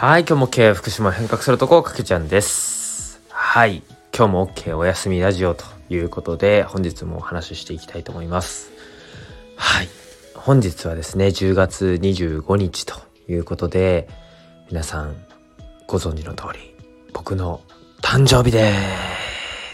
[0.00, 3.20] はい、今日も OK 福島変革するとこかけちゃんです。
[3.28, 3.82] はい、
[4.16, 8.70] 今日も OK おやすみラジオということで本日もお話ししていきたいと思います。
[9.56, 9.90] はい、
[10.34, 12.94] 本日はですね10月25日と
[13.28, 14.08] いうことで
[14.70, 15.14] 皆さん
[15.86, 16.74] ご存知の通り
[17.12, 17.60] 僕の
[18.00, 18.72] 誕生日で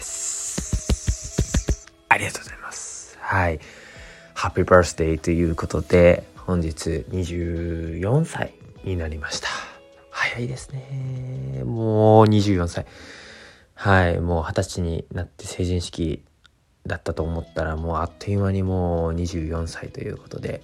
[0.01, 3.61] すありがとうございますはい
[4.33, 9.47] ハッピーバースデーということで本日24歳になりました
[10.37, 11.63] 早いですね。
[11.65, 12.85] もう24歳。
[13.73, 14.81] はいもう二十歳。
[14.81, 16.23] になって成人式
[16.85, 19.89] だったと思ったらもうあっという間にもう24歳。
[19.89, 20.61] ということで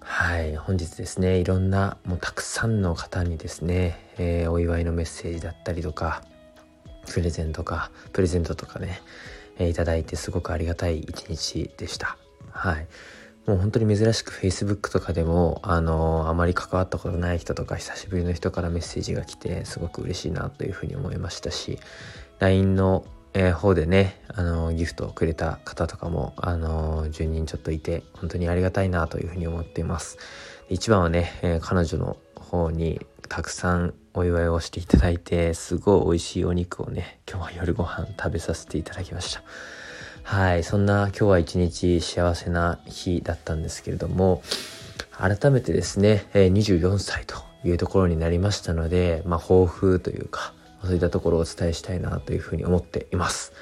[0.00, 6.22] はい本日ですねいろんなもうたくさんの方にですね、えー、お祝いのメッセージだったりとか
[7.12, 9.02] プレゼントかプレゼントとかね、
[9.58, 12.16] えー、いただいてすごくありがたい一日でした
[12.50, 12.86] はい
[13.46, 21.78] もう本当に珍しく Facebook とかでもあのー、あまり関わったことない人とか久しぶりの人からメッセージが来てすごく嬉しいなというふうに思いましたし
[22.40, 23.04] LINE の
[23.38, 30.16] えー、方でね、あのギフトをくれた方とかも、あの10人ちょっといて、本当にありがたいなというふうに思っています。
[30.70, 39.42] 一番はね、えー、彼女の方にたくさんお祝いをしていただいて、すごい美味しいお肉をね、今日は夜ご飯食べさせていただきました。
[40.26, 44.42] はい、そんな今日は一日幸せな日だったんですけれども、
[45.12, 50.52] 改めてですね、24歳というところになりましたので、まあ、抱負というか、
[50.82, 53.52] そういったところをお伝えしたいなというふうに思っています。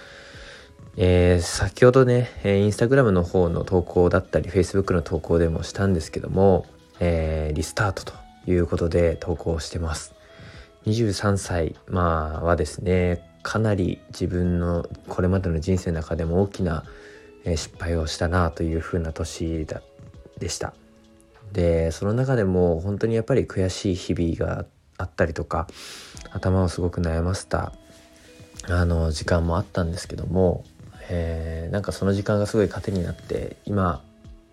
[0.97, 6.65] えー、先ほどね、インスタグラムの方の投稿だったり、Facebook の投稿でもしたんですけども、
[6.99, 8.15] えー、リスタートと
[8.51, 10.15] いうことで投稿してます。
[10.87, 16.85] 23歳、まあ、はですね、かなり自分のこれまでの人生の中でも大きな、
[17.45, 19.83] 失敗をしたなというふうな年だ
[20.39, 20.73] でした。
[21.53, 24.65] で、その中でも本当にやっぱり悔しい日々が
[24.97, 25.67] あったりとか
[26.33, 27.73] 頭をすごく悩ませた
[28.69, 30.65] あの時間もあったんですけども、
[31.11, 34.03] えー、なんかその時間がすごい糧になって今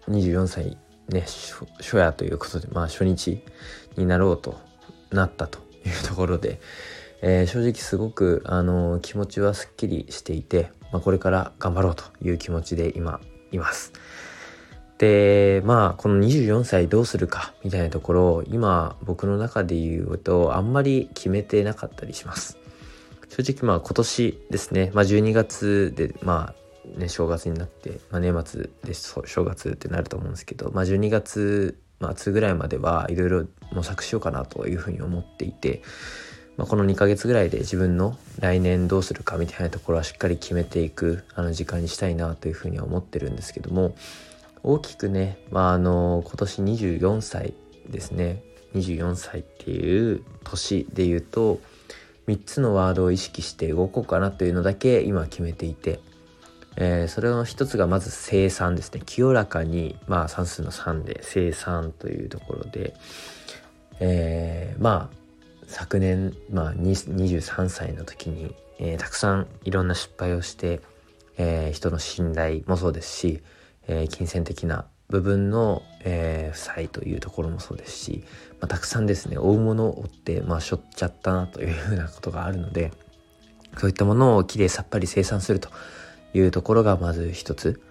[0.09, 0.77] 24歳
[1.07, 1.21] ね
[1.79, 3.41] 初夜ということでまあ初日
[3.95, 4.59] になろうと
[5.11, 6.59] なったというところで、
[7.21, 13.19] えー、正直すごくあの気持ちはすっきりしていて、まあ、これから頑張ろうという気持ちで今
[13.51, 13.93] います。
[14.97, 22.59] でまあこの24歳どうするかみたいなところを今僕の中で言うとあんまり決めてなかったりします
[23.29, 31.79] 正直まあ今年ですね、まあ、12月でまあね正月になって、まあ、年末で正月ってなると思うんですけど、まあ、12月
[32.15, 35.81] 末ぐらいまではいろいろ模索しようかなというふうに思っていて、
[36.61, 43.95] まあ、この2ヶ月ぐらいで自分の来年どうするかみたいなところはしっかり決めていくあの時間にしたいなというふうには思ってるんですけども
[44.61, 47.55] 大きくね、まあ、あの今年24歳
[47.89, 48.43] ですね。
[48.75, 51.59] 24歳っていう年で言うと
[52.27, 55.99] 3つのワードを意識して動こうかなというのだけ今決めていて、
[56.77, 59.01] えー、それの一つがまず生産ですね。
[59.03, 62.93] 清らかにまあ算数の3で生産というところで、
[63.99, 65.20] えー、まあ
[65.67, 70.81] 昨年、まあ、23歳の時に、えー、たくさんいろんな失敗をして、
[71.37, 73.43] えー、人の信頼もそうですし
[73.87, 78.23] えー、金銭的な部分の、えー、負債というところもそうですし、
[78.61, 82.91] まあ、たくさんですね追うものを追って、まあ、しょっちゃったなというふうなことがあるので
[83.77, 85.69] そういったものをきれいさっぱり生産すると
[86.33, 87.81] いうところがまず一つ。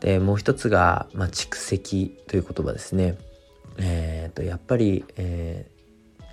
[0.00, 3.18] でもう一つが、まあ、蓄積という言葉ですね。
[3.78, 5.77] えー、とやっぱり、えー、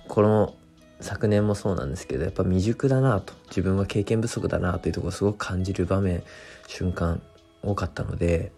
[0.08, 0.54] この
[1.00, 6.22] 昨年もそうなんですけどやっぱ未熟だなと自分は経験不足だなというところをすごく感じる場面
[6.66, 7.20] 瞬間
[7.62, 8.52] 多かったので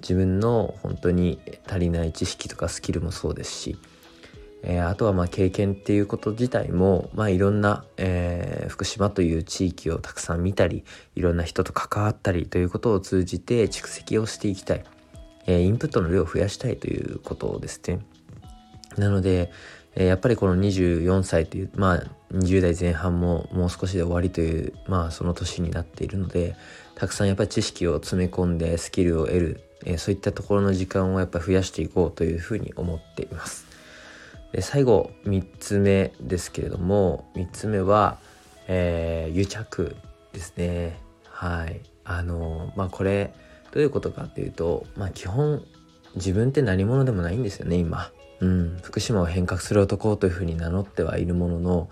[0.00, 3.76] 自分の本当に足りない知識とかスキルもそうですし、
[4.62, 14.84] えー、あとはまあ経験っていうこと自体も、まあ、いろんな、えー、福島という地域をたくさん見たりいろんな人と関わったりということを通じて蓄積をしていきたい、
[15.46, 18.00] えー、インプットの量を増やしたいということですね。
[18.96, 19.50] なので、
[19.94, 22.02] えー、やっぱりこの24歳というまあ
[22.32, 26.56] 20代前半ももう少しで終わりというまあその年になっているので
[26.94, 33.66] たくさんやっぱり知識を詰め込んでスキルを得るえー、そういったところの時間をやっぱ増やしていこうというふうに思っています。
[34.52, 38.18] で最後3つ目ですけれども3つ目は、
[38.68, 39.96] えー、癒着
[40.32, 40.98] ですね。
[41.28, 41.80] はい。
[42.04, 43.32] あのまあこれ
[43.72, 45.64] どういうことかっていうと、まあ基本
[46.16, 48.10] 自分って何者でもないんですよね今。
[48.42, 51.90] うん、福島を変革する男というふうに名乗ってはいるものの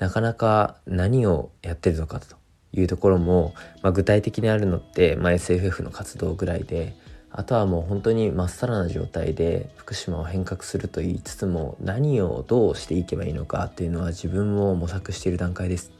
[0.00, 2.36] なかなか何をやってるのかと
[2.72, 6.96] いうところも、まあ、具体的にあるのって、まあ、SFF の活動ぐらいで
[7.30, 15.92] あとはもう本当にまっさらな状態で福島を変革すると言いつつも何をどうしていけばいいのかっていうのは自分も模索している段階です。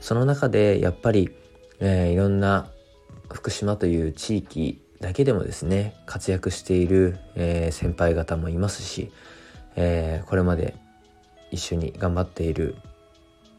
[0.00, 1.30] その中でやっぱり、
[1.78, 2.68] えー、いろんな
[3.32, 9.10] 福島という地域だけでもですね活躍している、えー、先輩方もいますし、
[9.76, 10.76] えー、これまで
[11.50, 12.76] 一緒に頑張っている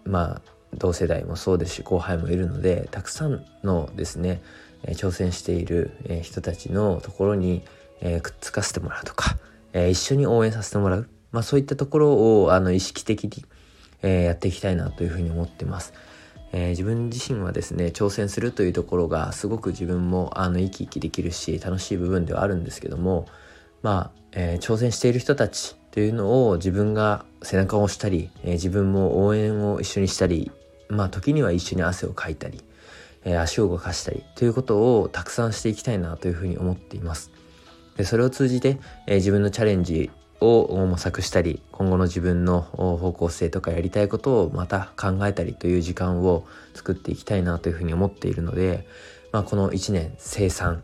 [0.06, 0.42] まあ
[0.74, 4.42] 同世代もそうですし後輩もいるのでたくさんのですね
[4.88, 5.92] 挑戦している
[6.24, 7.62] 人たちのところに
[8.22, 9.38] くっつかせてもらうとか
[9.74, 13.46] 一緒に応援させてもらう、まあ、そういったところをあの意識的に
[14.02, 15.94] やっていきたいなというふうに思ってます。
[16.54, 23.28] えー、自分自身はですね挑戦するというところがすごく自分もあの生き生きできるし楽しい部分ではあるんですけども
[23.82, 30.52] まあ、えー、挑戦している人たちというのを自分が背中を押したり、えー、自分も応援を一緒にしたり
[30.88, 32.64] まあ時には一緒に汗をかいたり
[33.26, 37.32] え足を動かしたりということをたくさんしていきたいなというふうに思っています。
[37.96, 40.10] でそれを通じて、え自分のチャレンジ
[40.44, 48.88] を模索したり今後の自分の方向性とかやりたいことをまた考えたりという時間を作っていきたいなというふうに思っているので、
[49.32, 50.84] まあ、この1年生産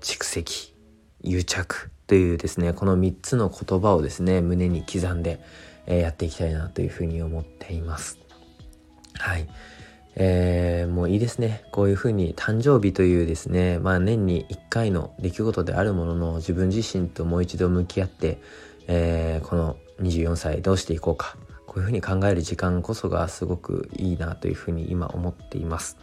[0.00, 0.74] 蓄積
[1.22, 5.40] 癒着というですねこの3つの言葉をですね胸に刻んで、
[5.86, 8.18] やっていきたいなというふうに思っています。
[9.14, 9.48] はい。
[10.18, 11.62] えー、もういいですね。
[11.72, 18.38] こういうふうに誕生日というですね、まあ年に1回の出来事であるものの自分自身ともう一度向き合って、
[18.86, 21.36] えー、この24歳どうしていこうか。
[21.66, 25.98] こういうふうに考える時間こそがすごくいいなというふうに今思っています。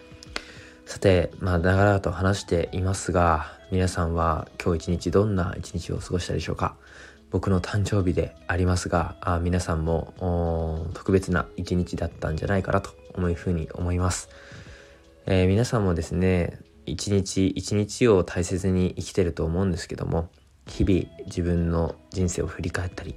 [0.85, 6.75] さて、まあ長々と話していますが、皆さんは今日一日どんな一日を過ごしたでしょうか
[7.31, 14.29] 僕の誕生日でありますが、あ皆さんも特別な一日だったんじゃないかなと思うふうに思います。
[15.25, 20.29] えー、皆さんもですね、一日一日を大切に生きてると思うんですけども、
[20.67, 23.15] 日々自分の人生を振り返ったり、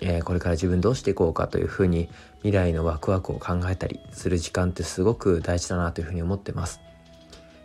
[0.00, 2.08] えー、これから自分どうしていこうかというふうに
[2.38, 6.80] 未来のワクワクを考えたりする時間ってすごく大事だなというふうに思ってます。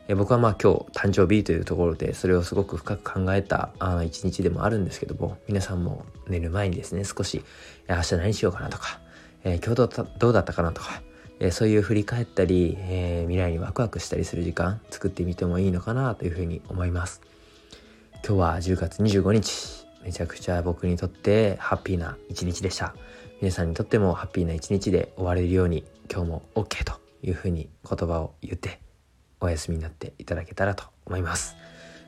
[0.07, 3.69] え僕はまあ今日誕生日というところでそれをすごく深く考えた
[4.03, 7.43] 一日でもあるんですけども皆さんも寝る前にですね少し
[7.87, 8.99] 明日何しようかなとか、
[9.43, 11.01] えー、今日どうだったかなとか、
[11.41, 17.21] えー、そういう振り返ったり、えー、未来にワクワクしたりする時間作ってみてもいいのかなというふうに思います
[18.25, 22.95] 今日は10月25日めちゃくちゃ僕にとってハッピーな一日でした
[23.41, 28.79] 皆さんにとってもハッピーな一日で終われるように今日も OK というふうに言葉を言って
[29.39, 31.55] お休みになっていただけたらと思います。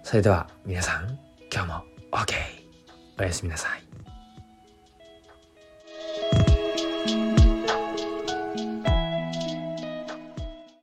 [0.04, 1.18] それでは皆さん、
[1.52, 2.34] 今日も OK!
[3.20, 3.93] おやすみなさい。